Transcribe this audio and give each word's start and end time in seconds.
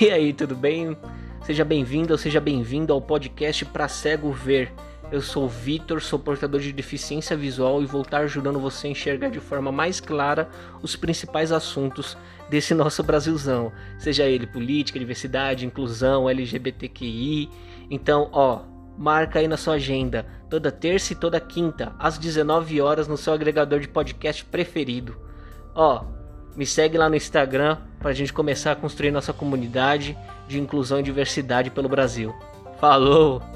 E 0.00 0.10
aí, 0.10 0.32
tudo 0.32 0.56
bem? 0.56 0.96
Seja 1.44 1.64
bem-vindo 1.64 2.12
ou 2.12 2.18
seja 2.18 2.40
bem-vindo 2.40 2.92
ao 2.92 3.00
podcast 3.00 3.64
Pra 3.66 3.86
Cego 3.86 4.32
Ver. 4.32 4.72
Eu 5.12 5.20
sou 5.20 5.44
o 5.44 5.48
Vitor, 5.48 6.02
sou 6.02 6.18
portador 6.18 6.60
de 6.60 6.72
deficiência 6.72 7.36
visual 7.36 7.80
e 7.80 7.86
vou 7.86 8.02
estar 8.02 8.18
ajudando 8.22 8.58
você 8.58 8.88
a 8.88 8.90
enxergar 8.90 9.28
de 9.28 9.38
forma 9.38 9.70
mais 9.70 10.00
clara 10.00 10.48
os 10.82 10.96
principais 10.96 11.52
assuntos 11.52 12.18
desse 12.50 12.74
nosso 12.74 13.04
Brasilzão, 13.04 13.70
seja 13.96 14.24
ele 14.24 14.48
política, 14.48 14.98
diversidade, 14.98 15.64
inclusão, 15.64 16.28
LGBTQI. 16.28 17.48
Então, 17.88 18.30
ó, 18.32 18.62
marca 18.98 19.38
aí 19.38 19.46
na 19.46 19.56
sua 19.56 19.74
agenda, 19.74 20.26
toda 20.50 20.72
terça 20.72 21.12
e 21.12 21.16
toda 21.16 21.38
quinta, 21.38 21.94
às 22.00 22.18
19 22.18 22.80
horas 22.80 23.06
no 23.06 23.16
seu 23.16 23.32
agregador 23.32 23.78
de 23.78 23.86
podcast 23.86 24.44
preferido. 24.44 25.16
Ó, 25.72 26.04
me 26.56 26.66
segue 26.66 26.98
lá 26.98 27.08
no 27.08 27.16
Instagram 27.16 27.78
para 28.04 28.10
a 28.10 28.14
gente 28.14 28.34
começar 28.34 28.72
a 28.72 28.76
construir 28.76 29.10
nossa 29.10 29.32
comunidade 29.32 30.14
de 30.46 30.60
inclusão 30.60 31.00
e 31.00 31.02
diversidade 31.02 31.70
pelo 31.70 31.88
Brasil. 31.88 32.34
Falou! 32.78 33.53